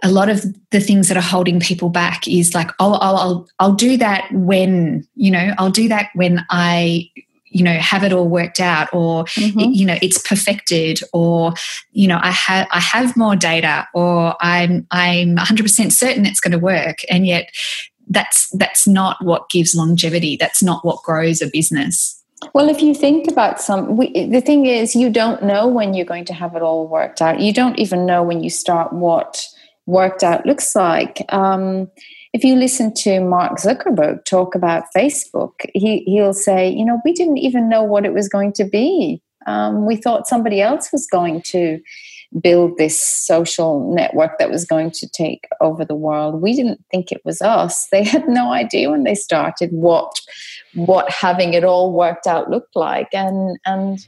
[0.03, 3.49] a lot of the things that are holding people back is like, oh, I'll, I'll,
[3.59, 7.09] I'll do that when, you know, I'll do that when I,
[7.51, 9.59] you know, have it all worked out, or mm-hmm.
[9.59, 11.53] you know, it's perfected, or
[11.91, 16.39] you know, I have I have more data, or I'm I'm 100 percent certain it's
[16.39, 17.51] going to work, and yet
[18.07, 20.37] that's that's not what gives longevity.
[20.37, 22.20] That's not what grows a business.
[22.53, 26.05] Well, if you think about some, we, the thing is, you don't know when you're
[26.05, 27.39] going to have it all worked out.
[27.39, 29.45] You don't even know when you start what
[29.85, 31.23] worked out looks like.
[31.29, 31.89] Um,
[32.33, 37.13] if you listen to Mark Zuckerberg talk about Facebook, he, he'll say, you know, we
[37.13, 39.21] didn't even know what it was going to be.
[39.47, 41.79] Um, we thought somebody else was going to
[42.39, 46.41] build this social network that was going to take over the world.
[46.41, 47.87] We didn't think it was us.
[47.91, 50.19] They had no idea when they started what
[50.73, 53.99] what having it all worked out looked like, and and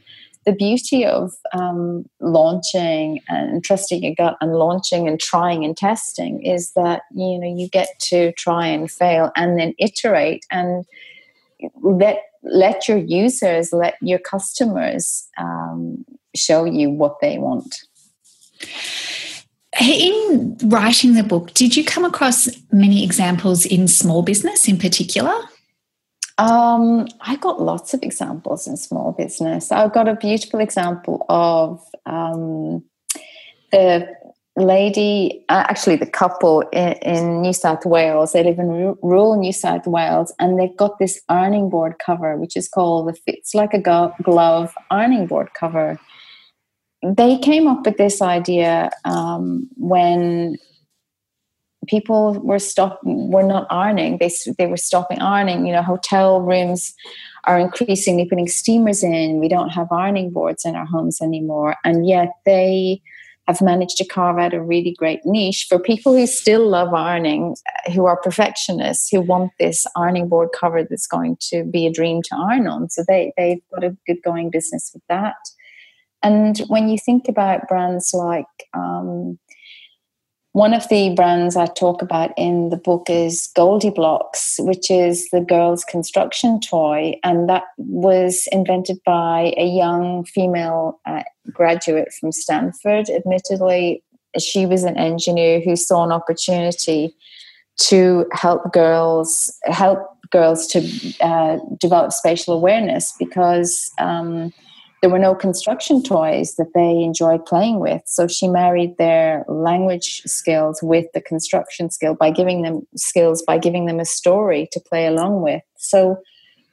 [0.45, 6.41] the beauty of um, launching and trusting your gut and launching and trying and testing
[6.43, 10.86] is that you know you get to try and fail and then iterate and
[11.81, 16.05] let let your users let your customers um,
[16.36, 17.83] show you what they want
[19.82, 25.34] in writing the book did you come across many examples in small business in particular
[26.38, 29.71] um, I got lots of examples in small business.
[29.71, 32.84] I've got a beautiful example of um,
[33.71, 34.08] the
[34.56, 38.34] lady, uh, actually, the couple in, in, New South Wales.
[38.34, 42.36] They live in r- rural New South Wales, and they've got this ironing board cover,
[42.38, 43.80] which is called the Fits Like a
[44.23, 45.99] Glove ironing board cover.
[47.04, 50.58] They came up with this idea um, when
[51.88, 56.93] people were stop were not ironing they, they were stopping ironing you know hotel rooms
[57.43, 62.08] are increasingly putting steamers in we don't have ironing boards in our homes anymore and
[62.08, 63.01] yet they
[63.47, 67.56] have managed to carve out a really great niche for people who still love ironing,
[67.93, 72.22] who are perfectionists, who want this ironing board cover that's going to be a dream
[72.24, 72.89] to iron on.
[72.89, 75.36] So they, they've got a good going business with that.
[76.24, 79.38] And when you think about brands like um,
[80.53, 85.41] one of the brands I talk about in the book is GoldieBlox, which is the
[85.41, 87.15] girls' construction toy.
[87.24, 93.09] And that was invented by a young female uh, graduate from Stanford.
[93.09, 94.03] Admittedly,
[94.39, 97.15] she was an engineer who saw an opportunity
[97.80, 99.99] to help girls help
[100.30, 100.88] girls to
[101.21, 104.53] uh, develop spatial awareness because um,
[105.04, 108.01] there were no construction toys that they enjoyed playing with.
[108.06, 113.58] So she married their language skills with the construction skill by giving them skills, by
[113.58, 115.62] giving them a story to play along with.
[115.76, 116.20] So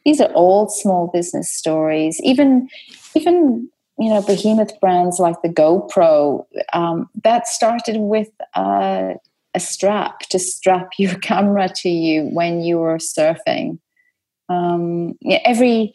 [0.04, 2.20] these are old small business stories.
[2.22, 2.68] Even,
[3.16, 3.68] even
[3.98, 9.14] you know, behemoth brands like the GoPro um, that started with uh,
[9.54, 13.80] a strap to strap your camera to you when you were surfing.
[14.48, 15.94] Um, yeah, every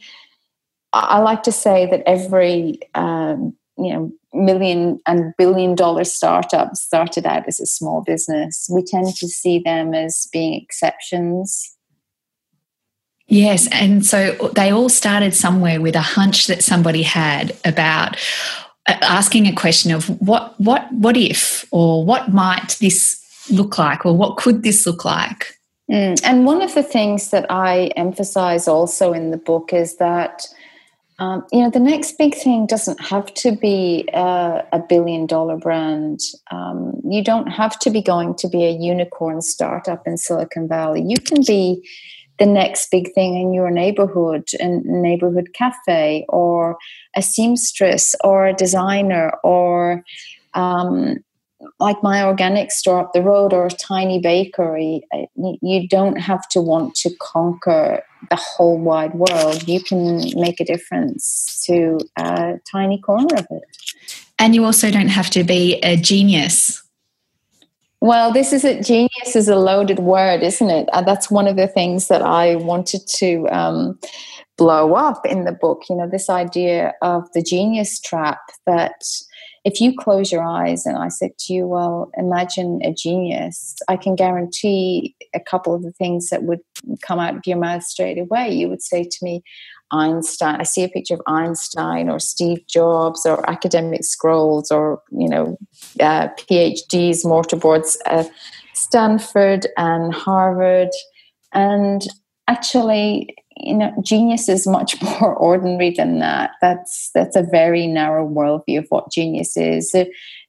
[0.95, 7.25] I like to say that every um, you know million and billion dollar startup started
[7.25, 8.69] out as a small business.
[8.71, 11.75] We tend to see them as being exceptions.
[13.27, 18.17] Yes, and so they all started somewhere with a hunch that somebody had about
[18.87, 23.19] uh, asking a question of what what what if or what might this
[23.49, 25.55] look like or what could this look like.
[25.89, 26.19] Mm.
[26.23, 30.47] And one of the things that I emphasize also in the book is that
[31.17, 35.57] um, you know, the next big thing doesn't have to be a, a billion dollar
[35.57, 36.19] brand.
[36.51, 41.03] Um, you don't have to be going to be a unicorn startup in Silicon Valley.
[41.07, 41.87] You can be
[42.37, 46.77] the next big thing in your neighborhood, a neighborhood cafe, or
[47.15, 50.03] a seamstress, or a designer, or
[50.53, 51.23] um,
[51.79, 55.01] like my organic store up the road or a tiny bakery,
[55.35, 59.67] you don't have to want to conquer the whole wide world.
[59.67, 63.63] You can make a difference to a tiny corner of it.
[64.37, 66.81] And you also don't have to be a genius.
[68.01, 70.89] Well, this is a genius is a loaded word, isn't it?
[70.93, 73.97] And that's one of the things that I wanted to um,
[74.57, 75.83] blow up in the book.
[75.89, 79.05] You know, this idea of the genius trap that
[79.65, 83.97] if you close your eyes and I said to you, well, imagine a genius, I
[83.97, 86.59] can guarantee a couple of the things that would
[87.01, 88.51] come out of your mouth straight away.
[88.51, 89.43] You would say to me,
[89.91, 90.59] Einstein.
[90.59, 95.57] I see a picture of Einstein or Steve Jobs or academic scrolls or, you know,
[95.99, 98.23] uh, PhDs, mortarboards, uh,
[98.73, 100.89] Stanford and Harvard.
[101.53, 102.03] And
[102.47, 106.51] actually, you know genius is much more ordinary than that.
[106.61, 109.93] That's that's a very narrow worldview of what genius is.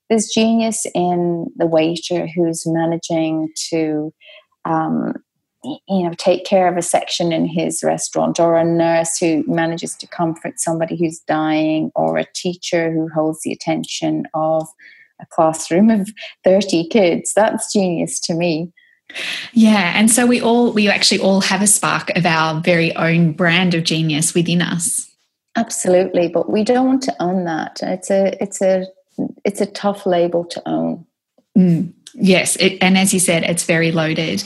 [0.09, 4.13] There's genius in the waiter who's managing to
[4.65, 5.15] um,
[5.65, 9.97] you know take care of a section in his restaurant or a nurse who manages
[9.97, 14.67] to comfort somebody who's dying or a teacher who holds the attention of
[15.21, 16.09] a classroom of
[16.45, 17.33] 30 kids.
[17.35, 18.73] That's genius to me
[19.53, 23.33] yeah, and so we all we actually all have a spark of our very own
[23.33, 25.11] brand of genius within us.
[25.57, 27.81] Absolutely, but we don't want to own that.
[27.83, 28.87] It's a it's a
[29.45, 31.07] it's a tough label to own.
[31.57, 34.45] Mm, yes, it, and as you said, it's very loaded.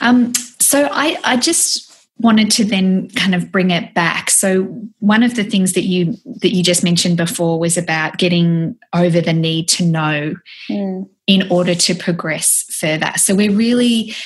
[0.00, 1.88] Um, so I I just
[2.18, 4.64] wanted to then kind of bring it back so
[4.98, 9.20] one of the things that you that you just mentioned before was about getting over
[9.20, 10.34] the need to know
[10.68, 11.08] mm.
[11.28, 13.12] In order to progress further.
[13.14, 14.16] So we're really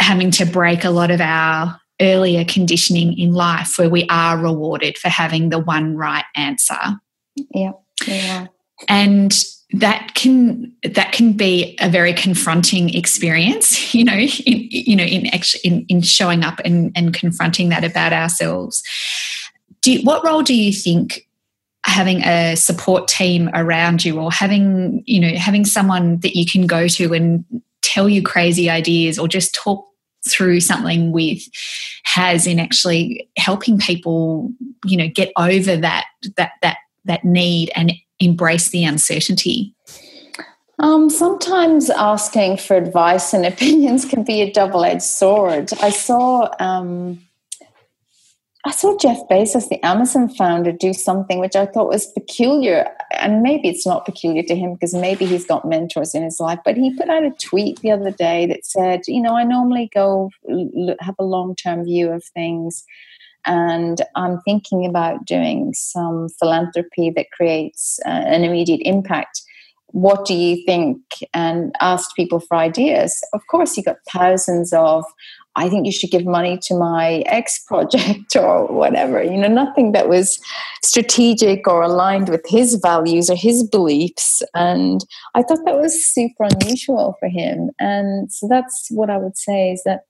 [0.00, 4.98] having to break a lot of our earlier conditioning in life where we are rewarded
[4.98, 6.80] for having the one right answer.
[7.54, 7.72] Yeah
[8.06, 8.46] yeah
[8.88, 15.04] and that can that can be a very confronting experience you know in, you know
[15.04, 18.82] in actually in, in showing up and, and confronting that about ourselves.
[19.80, 21.26] Do what role do you think
[21.84, 26.66] having a support team around you or having you know having someone that you can
[26.66, 27.44] go to and
[27.82, 29.86] tell you crazy ideas or just talk
[30.28, 31.42] through something with
[32.04, 34.52] has in actually helping people
[34.84, 36.06] you know get over that
[36.36, 39.74] that that that need and embrace the uncertainty?
[40.78, 45.70] Um, sometimes asking for advice and opinions can be a double-edged sword.
[45.80, 47.20] I saw um,
[48.64, 52.88] I saw Jeff Bezos, the Amazon founder, do something which I thought was peculiar.
[53.12, 56.60] And maybe it's not peculiar to him because maybe he's got mentors in his life.
[56.64, 59.90] But he put out a tweet the other day that said, You know, I normally
[59.92, 60.30] go
[61.00, 62.84] have a long term view of things
[63.44, 69.42] and I'm thinking about doing some philanthropy that creates uh, an immediate impact.
[69.94, 70.98] what do you think
[71.34, 75.04] and asked people for ideas of course you got thousands of
[75.56, 79.92] i think you should give money to my x project or whatever you know nothing
[79.92, 80.40] that was
[80.82, 84.42] strategic or aligned with his values or his beliefs.
[84.54, 87.70] And i thought that was super unusual for him.
[87.78, 90.00] And so that's what i would say is that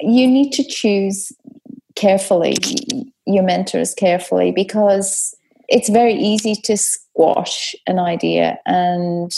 [0.00, 1.32] you need to choose
[1.94, 2.56] carefully
[3.26, 5.34] your mentors carefully because
[5.68, 8.58] it's very easy to squash an idea.
[8.66, 9.32] And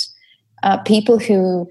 [0.63, 1.69] uh, people who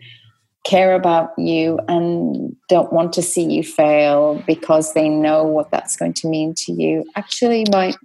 [0.63, 5.95] care about you and don't want to see you fail because they know what that's
[5.95, 7.97] going to mean to you actually might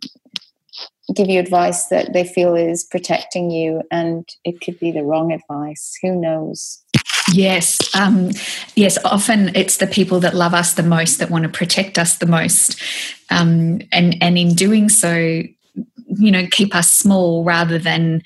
[1.15, 5.33] give you advice that they feel is protecting you and it could be the wrong
[5.33, 6.83] advice who knows
[7.31, 8.31] Yes, um,
[8.75, 8.97] yes.
[9.05, 12.27] Often it's the people that love us the most that want to protect us the
[12.27, 12.81] most,
[13.29, 18.23] um, and and in doing so, you know keep us small rather than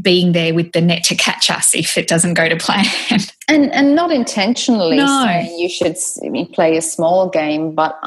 [0.00, 2.84] being there with the net to catch us if it doesn't go to plan.
[3.48, 5.24] and and not intentionally no.
[5.24, 5.96] saying you should
[6.52, 7.98] play a small game, but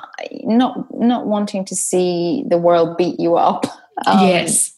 [0.44, 3.66] not not wanting to see the world beat you up.
[4.06, 4.78] Um, yes.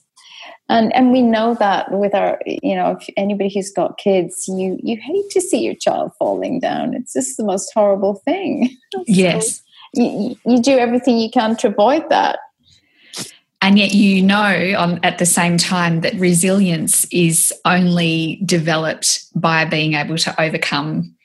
[0.69, 4.79] And and we know that with our you know if anybody who's got kids you
[4.81, 8.69] you hate to see your child falling down it's just the most horrible thing
[9.07, 9.61] yes
[9.93, 12.39] so you, you do everything you can to avoid that
[13.61, 19.65] and yet you know on, at the same time that resilience is only developed by
[19.65, 21.15] being able to overcome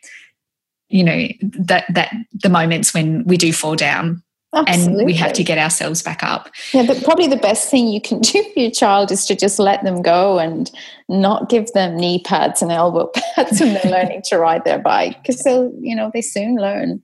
[0.88, 1.28] you know
[1.58, 4.22] that that the moments when we do fall down
[4.54, 4.98] Absolutely.
[4.98, 6.48] and we have to get ourselves back up.
[6.72, 9.58] Yeah, but probably the best thing you can do for your child is to just
[9.58, 10.70] let them go and
[11.08, 15.20] not give them knee pads and elbow pads when they're learning to ride their bike
[15.22, 17.02] because they'll, you know, they soon learn.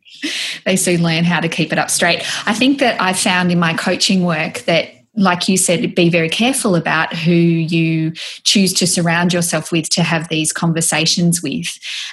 [0.65, 2.23] They soon learn how to keep it up straight.
[2.47, 6.29] I think that I found in my coaching work that like you said, be very
[6.29, 8.13] careful about who you
[8.45, 11.67] choose to surround yourself with to have these conversations with.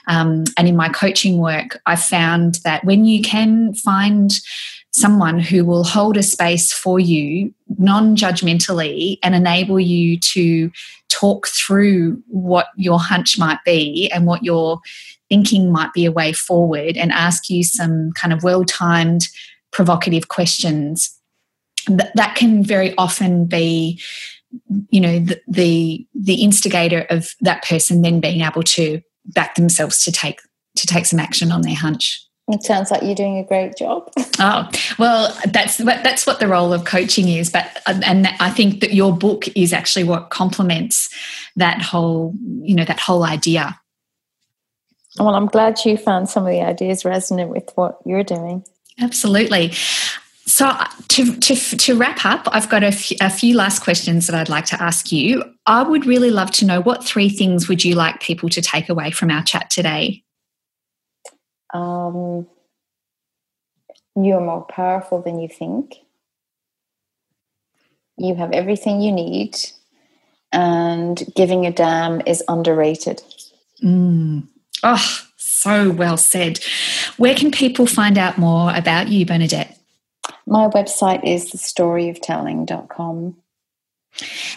[0.08, 4.32] Um, and in my coaching work, I found that when you can find
[4.92, 10.72] someone who will hold a space for you non judgmentally and enable you to
[11.10, 14.80] talk through what your hunch might be and what your
[15.30, 19.28] thinking might be a way forward and ask you some kind of well timed
[19.72, 21.17] provocative questions
[21.88, 24.02] that, that can very often be
[24.90, 30.04] you know the, the the instigator of that person then being able to back themselves
[30.04, 30.40] to take
[30.76, 34.10] to take some action on their hunch it sounds like you're doing a great job.
[34.40, 37.50] oh well, that's that's what the role of coaching is.
[37.50, 41.14] But um, and I think that your book is actually what complements
[41.58, 43.78] that whole you know that whole idea.
[45.20, 48.64] Well, I'm glad you found some of the ideas resonant with what you're doing.
[49.00, 49.74] Absolutely.
[50.48, 54.28] So, uh, to, to, to wrap up, I've got a, f- a few last questions
[54.28, 55.44] that I'd like to ask you.
[55.66, 58.88] I would really love to know what three things would you like people to take
[58.88, 60.24] away from our chat today?
[61.74, 62.48] Um,
[64.16, 65.96] you're more powerful than you think.
[68.18, 69.58] You have everything you need,
[70.54, 73.22] and giving a damn is underrated.
[73.84, 74.48] Mm.
[74.82, 76.60] Oh, so well said.
[77.18, 79.78] Where can people find out more about you, Bernadette?
[80.48, 83.36] My website is thestoryoftelling.com.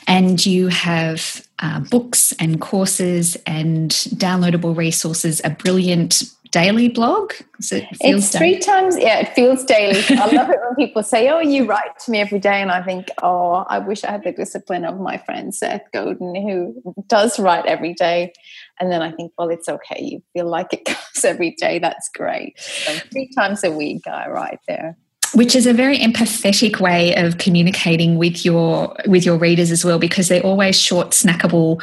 [0.06, 6.22] And you have uh, books and courses and downloadable resources, a brilliant
[6.52, 7.32] daily blog?
[7.70, 10.02] It it's three times, yeah, it feels daily.
[10.10, 12.62] I love it when people say, Oh, you write to me every day.
[12.62, 16.34] And I think, Oh, I wish I had the discipline of my friend Seth Godin,
[16.34, 18.32] who does write every day.
[18.80, 20.02] And then I think, Well, it's okay.
[20.02, 21.78] You feel like it comes every day.
[21.78, 22.58] That's great.
[22.58, 24.96] So three times a week, I write there
[25.34, 29.98] which is a very empathetic way of communicating with your with your readers as well
[29.98, 31.82] because they're always short snackable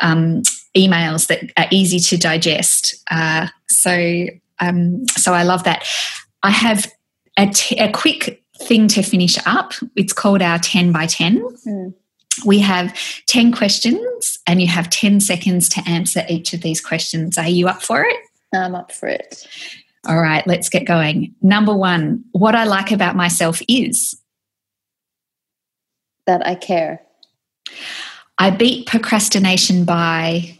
[0.00, 0.42] um,
[0.76, 2.94] emails that are easy to digest.
[3.10, 4.26] Uh, so
[4.60, 5.86] um, so i love that.
[6.42, 6.90] I have
[7.38, 9.72] a, t- a quick thing to finish up.
[9.96, 11.94] It's called our 10 by 10 mm.
[12.46, 17.36] we have 10 questions and you have 10 seconds to answer each of these questions.
[17.36, 18.16] Are you up for it?
[18.54, 19.46] I'm up for it
[20.06, 21.34] all right, let's get going.
[21.42, 24.20] Number one, what I like about myself is
[26.26, 27.02] that I care.
[28.38, 30.58] I beat procrastination by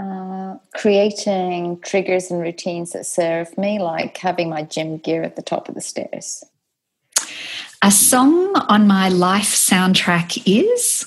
[0.00, 5.42] uh, creating triggers and routines that serve me, like having my gym gear at the
[5.42, 6.44] top of the stairs.
[7.82, 11.06] A song on my life soundtrack is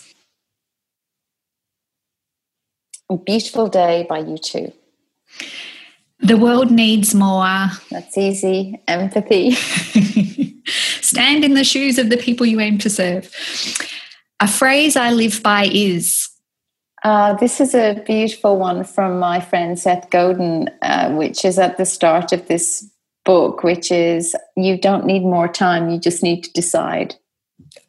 [3.10, 4.72] A Beautiful Day by U2.
[6.20, 7.68] The world needs more.
[7.92, 8.82] That's easy.
[8.88, 9.52] Empathy.
[11.02, 13.32] Stand in the shoes of the people you aim to serve.
[14.40, 16.30] A phrase I live by is
[17.04, 21.78] Uh, this is a beautiful one from my friend Seth Godin, uh, which is at
[21.78, 22.84] the start of this
[23.24, 27.16] book, which is you don't need more time, you just need to decide.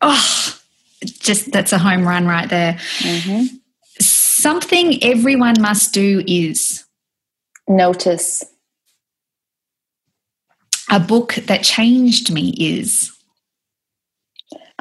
[0.03, 0.59] Oh,
[1.03, 2.75] just that's a home run right there.
[2.99, 3.57] Mm-hmm.
[4.01, 6.85] Something everyone must do is
[7.69, 8.45] notice.
[10.91, 13.13] A book that changed me is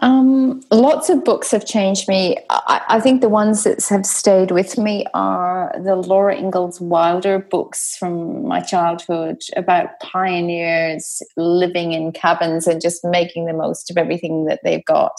[0.01, 2.38] um, lots of books have changed me.
[2.51, 7.39] I, I, think the ones that have stayed with me are the Laura Ingalls Wilder
[7.39, 13.97] books from my childhood about pioneers living in cabins and just making the most of
[13.97, 15.13] everything that they've got.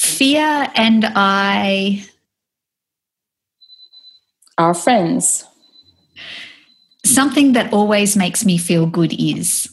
[0.00, 2.04] Fear and I
[4.62, 5.44] are friends.
[7.04, 9.68] Something that always makes me feel good is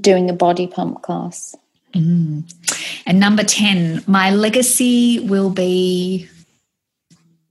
[0.00, 1.54] doing a body pump class.
[1.92, 2.44] Mm.
[3.06, 6.28] And number 10, my legacy will be.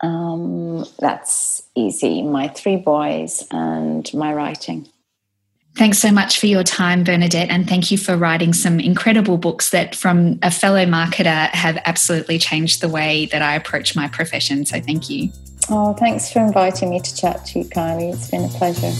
[0.02, 2.22] Um, that's easy.
[2.22, 4.88] My three boys and my writing.
[5.78, 9.72] Thanks so much for your time, Bernadette, and thank you for writing some incredible books
[9.72, 14.66] that, from a fellow marketer, have absolutely changed the way that I approach my profession.
[14.66, 15.32] So, thank you.
[15.68, 18.13] Oh, thanks for inviting me to chat to you, Kylie.
[18.13, 18.91] It's been a pleasure.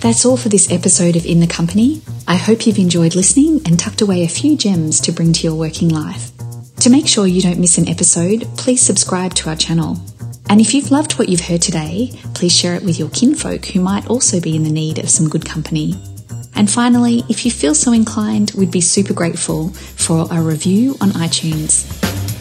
[0.00, 2.00] That's all for this episode of In the Company.
[2.26, 5.54] I hope you've enjoyed listening and tucked away a few gems to bring to your
[5.54, 6.30] working life.
[6.80, 9.98] To make sure you don't miss an episode, please subscribe to our channel.
[10.48, 13.80] And if you've loved what you've heard today, please share it with your kinfolk who
[13.80, 15.94] might also be in the need of some good company.
[16.54, 21.10] And finally, if you feel so inclined, we'd be super grateful for a review on
[21.10, 22.31] iTunes.